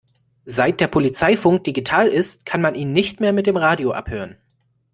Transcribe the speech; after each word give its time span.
Seit 0.47 0.81
der 0.81 0.87
Polizeifunk 0.87 1.63
digital 1.65 2.07
ist, 2.07 2.43
kann 2.43 2.59
man 2.59 2.73
ihn 2.73 2.91
nicht 2.91 3.19
mehr 3.19 3.33
mit 3.33 3.45
dem 3.45 3.55
Radio 3.55 3.91
abhören. 3.91 4.35